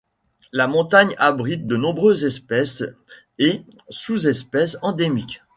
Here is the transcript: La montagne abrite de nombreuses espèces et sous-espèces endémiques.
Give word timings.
La 0.51 0.65
montagne 0.67 1.13
abrite 1.19 1.67
de 1.67 1.75
nombreuses 1.77 2.23
espèces 2.23 2.83
et 3.37 3.61
sous-espèces 3.89 4.79
endémiques. 4.81 5.43